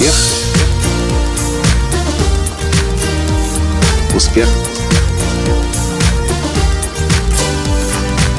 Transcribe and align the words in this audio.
Успех. 0.00 0.14
Успех. 4.16 4.48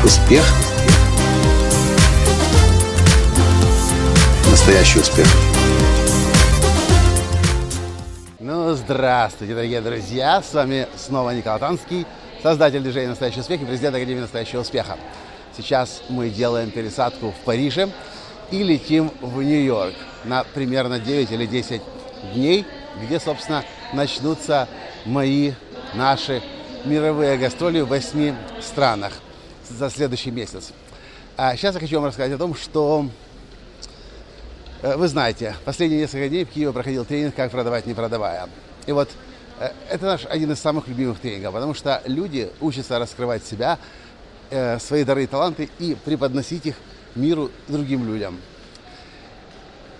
Успех. 0.03 0.43
Настоящий 4.49 4.99
успех. 5.01 5.27
Ну, 8.39 8.73
здравствуйте, 8.73 9.53
дорогие 9.53 9.81
друзья! 9.81 10.41
С 10.41 10.55
вами 10.55 10.87
снова 10.97 11.29
Николай 11.29 11.59
Танский, 11.59 12.07
создатель 12.41 12.81
движения 12.81 13.09
«Настоящий 13.09 13.41
успех» 13.41 13.61
и 13.61 13.65
президент 13.65 13.95
Академии 13.95 14.21
«Настоящего 14.21 14.61
успеха». 14.61 14.97
Сейчас 15.55 16.01
мы 16.09 16.31
делаем 16.31 16.71
пересадку 16.71 17.29
в 17.29 17.45
Париже 17.45 17.91
и 18.51 18.63
летим 18.63 19.11
в 19.21 19.41
Нью-Йорк 19.41 19.95
на 20.25 20.43
примерно 20.43 20.99
9 20.99 21.31
или 21.31 21.45
10 21.45 21.81
дней, 22.33 22.65
где, 23.03 23.19
собственно, 23.19 23.63
начнутся 23.93 24.67
мои, 25.05 25.53
наши 25.93 26.43
мировые 26.85 27.37
гастроли 27.37 27.81
в 27.81 27.87
8 27.87 28.35
странах 28.61 29.13
за 29.69 29.89
следующий 29.89 30.31
месяц. 30.31 30.71
А 31.37 31.55
сейчас 31.55 31.75
я 31.75 31.81
хочу 31.81 31.95
вам 31.95 32.05
рассказать 32.05 32.33
о 32.33 32.37
том, 32.37 32.55
что 32.55 33.07
э, 34.81 34.95
вы 34.95 35.07
знаете, 35.07 35.55
последние 35.65 36.01
несколько 36.01 36.29
дней 36.29 36.45
в 36.45 36.49
Киеве 36.49 36.73
проходил 36.73 37.05
тренинг 37.05 37.35
«Как 37.35 37.51
продавать, 37.51 37.85
не 37.85 37.93
продавая». 37.93 38.49
И 38.85 38.91
вот 38.91 39.09
э, 39.59 39.69
это 39.89 40.05
наш 40.05 40.25
один 40.25 40.51
из 40.51 40.59
самых 40.59 40.87
любимых 40.87 41.19
тренингов, 41.19 41.53
потому 41.53 41.73
что 41.73 42.01
люди 42.05 42.51
учатся 42.59 42.99
раскрывать 42.99 43.45
себя, 43.45 43.79
э, 44.49 44.77
свои 44.79 45.03
дары 45.03 45.23
и 45.23 45.27
таланты 45.27 45.69
и 45.79 45.95
преподносить 45.95 46.65
их 46.65 46.75
миру 47.15 47.51
другим 47.67 48.07
людям. 48.07 48.39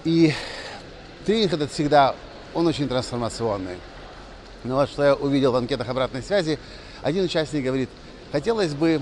И 0.04 0.34
тренинг 1.26 1.54
этот 1.54 1.72
всегда, 1.72 2.16
он 2.54 2.68
очень 2.68 2.88
трансформационный. 2.88 3.78
Но 4.64 4.76
вот 4.76 4.90
что 4.90 5.04
я 5.04 5.16
увидел 5.16 5.52
в 5.52 5.56
анкетах 5.56 5.90
обратной 5.90 6.22
связи, 6.22 6.60
один 7.02 7.26
участник 7.26 7.64
говорит, 7.64 7.90
хотелось 8.32 8.74
бы, 8.74 9.02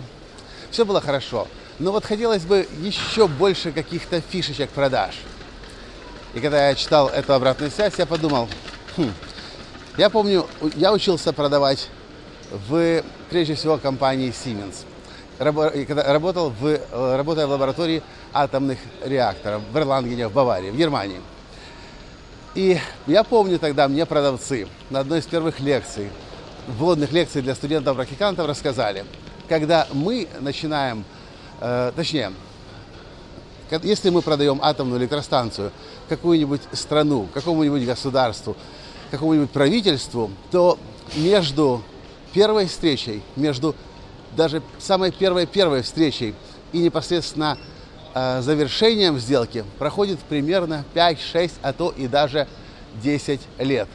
все 0.72 0.86
было 0.86 1.02
хорошо, 1.02 1.48
но 1.80 1.92
вот 1.92 2.06
хотелось 2.06 2.44
бы 2.44 2.68
еще 2.80 3.28
больше 3.28 3.72
каких-то 3.72 4.22
фишечек 4.22 4.70
продаж. 4.70 5.16
И 6.34 6.40
когда 6.40 6.70
я 6.70 6.76
читал 6.76 7.10
эту 7.10 7.34
обратную 7.34 7.72
связь, 7.72 7.94
я 7.98 8.06
подумал, 8.06 8.48
хм, 8.96 9.12
я 9.98 10.10
помню, 10.10 10.48
я 10.76 10.94
учился 10.94 11.34
продавать 11.34 11.90
в, 12.52 13.04
прежде 13.30 13.56
всего, 13.56 13.78
компании 13.78 14.32
Siemens. 14.32 14.86
Когда 15.40 16.04
работал 16.12 16.50
в, 16.50 16.66
э, 16.66 17.16
работая 17.16 17.48
в 17.48 17.52
лаборатории 17.52 18.04
атомных 18.34 18.78
реакторов 19.06 19.62
в 19.72 19.78
Эрлангене, 19.78 20.28
в 20.28 20.34
Баварии, 20.34 20.70
в 20.70 20.76
Германии. 20.76 21.22
И 22.56 22.78
я 23.08 23.24
помню 23.24 23.58
тогда, 23.58 23.88
мне 23.88 24.06
продавцы 24.06 24.68
на 24.90 25.00
одной 25.00 25.20
из 25.20 25.26
первых 25.26 25.62
лекций, 25.62 26.10
вводных 26.68 27.14
лекций 27.14 27.42
для 27.42 27.56
студентов-практикантов 27.56 28.48
рассказали, 28.48 29.06
когда 29.48 29.88
мы 29.94 30.28
начинаем, 30.42 31.06
э, 31.62 31.94
точнее, 31.96 32.34
если 33.84 34.10
мы 34.10 34.22
продаем 34.22 34.60
атомную 34.62 35.00
электростанцию 35.00 35.72
какую-нибудь 36.10 36.64
страну, 36.74 37.28
какому-нибудь 37.34 37.86
государству, 37.86 38.58
какому-нибудь 39.10 39.52
правительству, 39.52 40.32
то 40.52 40.78
между 41.16 41.82
первой 42.34 42.68
встречей, 42.68 43.24
между 43.38 43.74
даже 44.36 44.62
самой 44.80 45.12
первой-первой 45.12 45.82
встречей 45.82 46.36
и 46.72 46.80
непосредственно 46.80 47.58
э, 48.14 48.42
завершением 48.42 49.20
сделки 49.20 49.64
проходит 49.78 50.20
примерно 50.20 50.86
5-6, 50.94 51.52
а 51.62 51.74
то 51.74 51.94
и 51.96 52.08
даже 52.08 52.48
10 53.02 53.40
лет. 53.60 53.88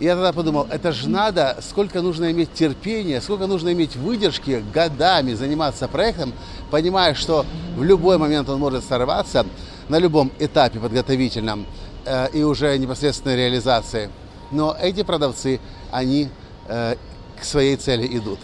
Я 0.00 0.14
тогда 0.14 0.32
подумал, 0.32 0.68
это 0.70 0.92
же 0.92 1.08
надо, 1.08 1.58
сколько 1.60 2.00
нужно 2.02 2.30
иметь 2.30 2.52
терпения, 2.52 3.20
сколько 3.20 3.48
нужно 3.48 3.72
иметь 3.72 3.96
выдержки 3.96 4.64
годами 4.72 5.34
заниматься 5.34 5.88
проектом, 5.88 6.32
понимая, 6.70 7.14
что 7.14 7.44
в 7.76 7.82
любой 7.82 8.16
момент 8.16 8.48
он 8.48 8.60
может 8.60 8.84
сорваться 8.84 9.44
на 9.88 9.98
любом 9.98 10.30
этапе 10.38 10.78
подготовительном 10.78 11.66
э, 12.04 12.28
и 12.32 12.44
уже 12.44 12.78
непосредственной 12.78 13.36
реализации. 13.36 14.08
Но 14.52 14.76
эти 14.80 15.02
продавцы, 15.02 15.58
они 15.90 16.28
э, 16.68 16.94
к 17.40 17.44
своей 17.44 17.74
цели 17.76 18.06
идут. 18.16 18.38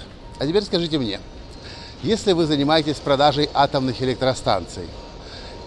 А 0.44 0.46
теперь 0.46 0.62
скажите 0.62 0.98
мне, 0.98 1.20
если 2.02 2.32
вы 2.32 2.44
занимаетесь 2.44 2.96
продажей 2.96 3.48
атомных 3.54 4.02
электростанций, 4.02 4.86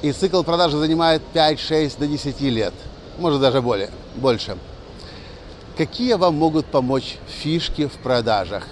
и 0.04 0.12
цикл 0.12 0.44
продажи 0.44 0.78
занимает 0.78 1.24
5, 1.34 1.60
6 1.60 1.98
до 1.98 2.06
10 2.06 2.42
лет, 2.42 2.76
может 3.18 3.42
даже 3.42 3.64
более, 3.64 3.90
больше, 4.18 4.56
какие 5.76 6.14
вам 6.14 6.36
могут 6.36 6.68
помочь 6.68 7.16
фишки 7.28 7.88
в 7.88 7.94
продажах? 7.94 8.68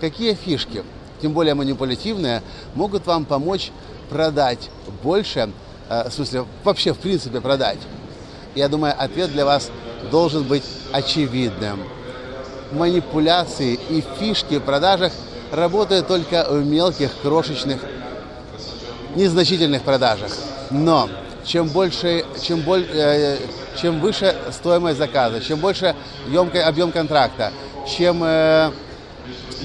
Какие 0.00 0.32
фишки, 0.32 0.82
тем 1.20 1.34
более 1.34 1.52
манипулятивные, 1.52 2.42
могут 2.74 3.06
вам 3.06 3.26
помочь 3.26 3.72
продать 4.08 4.70
больше, 5.02 5.50
э, 5.90 6.08
в 6.08 6.14
смысле, 6.14 6.46
вообще 6.64 6.94
в 6.94 6.98
принципе 6.98 7.42
продать? 7.42 7.80
Я 8.54 8.70
думаю, 8.70 8.94
ответ 8.96 9.30
для 9.32 9.44
вас 9.44 9.70
должен 10.10 10.44
быть 10.44 10.64
очевидным 10.92 11.80
манипуляции 12.74 13.78
и 13.88 14.04
фишки 14.18 14.58
в 14.58 14.62
продажах 14.62 15.12
работают 15.50 16.06
только 16.06 16.46
в 16.48 16.64
мелких, 16.64 17.10
крошечных, 17.22 17.80
незначительных 19.14 19.82
продажах. 19.82 20.32
Но 20.70 21.08
чем 21.44 21.68
больше, 21.68 22.24
чем, 22.42 22.60
боль, 22.60 22.86
э, 22.92 23.38
чем 23.80 24.00
выше 24.00 24.34
стоимость 24.50 24.98
заказа, 24.98 25.40
чем 25.40 25.58
больше 25.60 25.94
емкий 26.28 26.62
объем 26.62 26.90
контракта, 26.90 27.52
чем 27.86 28.22
э, 28.24 28.70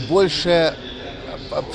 больше 0.08 0.76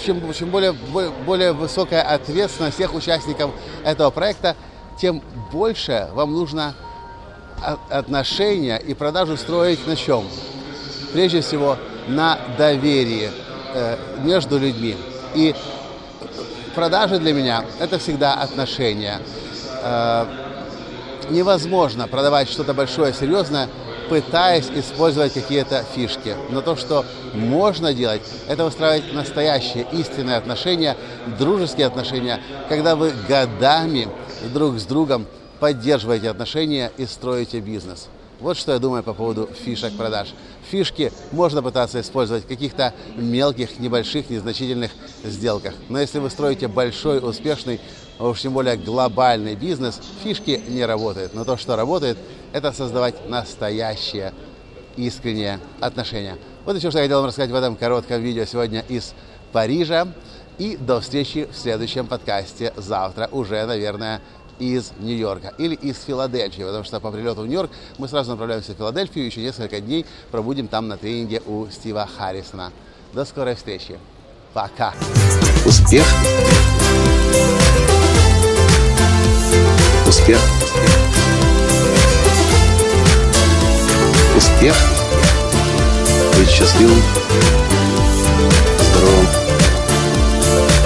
чем, 0.04 0.32
чем 0.32 0.50
более, 0.50 0.72
более 0.72 1.52
высокая 1.52 2.02
ответственность 2.02 2.76
всех 2.76 2.94
участников 2.94 3.50
этого 3.84 4.10
проекта, 4.10 4.54
тем 5.00 5.22
больше 5.52 6.08
вам 6.12 6.32
нужно 6.32 6.74
отношения 7.90 8.76
и 8.76 8.94
продажу 8.94 9.36
строить 9.36 9.84
на 9.86 9.96
чем? 9.96 10.24
Прежде 11.14 11.40
всего 11.40 11.78
на 12.08 12.38
доверии 12.58 13.30
э, 13.72 13.96
между 14.24 14.58
людьми. 14.58 14.96
И 15.34 15.54
продажи 16.74 17.18
для 17.18 17.32
меня 17.32 17.64
это 17.78 17.98
всегда 17.98 18.34
отношения. 18.34 19.20
Э, 19.82 20.26
невозможно 21.30 22.08
продавать 22.08 22.50
что-то 22.50 22.74
большое, 22.74 23.14
серьезное, 23.14 23.68
пытаясь 24.10 24.68
использовать 24.74 25.32
какие-то 25.32 25.84
фишки. 25.94 26.34
Но 26.50 26.60
то, 26.60 26.76
что 26.76 27.06
можно 27.32 27.94
делать, 27.94 28.20
это 28.48 28.64
выстраивать 28.64 29.12
настоящие 29.14 29.86
истинные 29.92 30.36
отношения, 30.36 30.96
дружеские 31.38 31.86
отношения, 31.86 32.40
когда 32.68 32.96
вы 32.96 33.12
годами 33.28 34.08
друг 34.52 34.80
с 34.80 34.84
другом 34.84 35.26
поддерживаете 35.60 36.28
отношения 36.28 36.90
и 36.98 37.06
строите 37.06 37.60
бизнес. 37.60 38.08
Вот 38.44 38.58
что 38.58 38.72
я 38.72 38.78
думаю 38.78 39.02
по 39.02 39.14
поводу 39.14 39.48
фишек 39.64 39.96
продаж. 39.96 40.34
Фишки 40.70 41.10
можно 41.32 41.62
пытаться 41.62 41.98
использовать 42.02 42.44
в 42.44 42.46
каких-то 42.46 42.92
мелких, 43.16 43.78
небольших, 43.78 44.28
незначительных 44.28 44.90
сделках. 45.24 45.72
Но 45.88 45.98
если 45.98 46.18
вы 46.18 46.28
строите 46.28 46.68
большой, 46.68 47.26
успешный, 47.26 47.80
а 48.18 48.28
уж 48.28 48.42
тем 48.42 48.52
более 48.52 48.76
глобальный 48.76 49.54
бизнес, 49.54 49.98
фишки 50.22 50.62
не 50.68 50.84
работают. 50.84 51.32
Но 51.32 51.46
то, 51.46 51.56
что 51.56 51.74
работает, 51.74 52.18
это 52.52 52.70
создавать 52.72 53.30
настоящие, 53.30 54.34
искренние 54.98 55.58
отношения. 55.80 56.36
Вот 56.66 56.76
еще 56.76 56.90
что 56.90 56.98
я 56.98 57.06
хотел 57.06 57.20
вам 57.20 57.28
рассказать 57.28 57.50
в 57.50 57.54
этом 57.54 57.76
коротком 57.76 58.20
видео 58.20 58.44
сегодня 58.44 58.84
из 58.90 59.14
Парижа. 59.52 60.06
И 60.58 60.76
до 60.76 61.00
встречи 61.00 61.48
в 61.50 61.56
следующем 61.56 62.06
подкасте 62.06 62.74
завтра 62.76 63.26
уже, 63.32 63.64
наверное, 63.64 64.20
из 64.58 64.92
Нью-Йорка 64.98 65.52
или 65.58 65.74
из 65.74 66.02
Филадельфии, 66.02 66.62
потому 66.62 66.84
что 66.84 67.00
по 67.00 67.10
прилету 67.10 67.42
в 67.42 67.46
Нью-Йорк 67.46 67.70
мы 67.98 68.08
сразу 68.08 68.30
направляемся 68.30 68.72
в 68.72 68.76
Филадельфию, 68.76 69.26
еще 69.26 69.40
несколько 69.40 69.80
дней 69.80 70.06
пробудем 70.30 70.68
там 70.68 70.88
на 70.88 70.96
тренинге 70.96 71.42
у 71.46 71.66
Стива 71.70 72.06
Харрисона. 72.06 72.72
До 73.12 73.24
скорой 73.24 73.54
встречи. 73.54 73.98
Пока. 74.52 74.94
Успех. 75.64 76.04
Успех. 80.06 80.40
Успех. 84.36 84.76
Быть 86.36 86.48
счастливым, 86.48 87.02
здоровым 88.90 89.26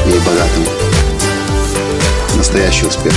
и 0.06 0.18
богатым. 0.26 0.64
Настоящий 2.36 2.86
успех. 2.86 3.14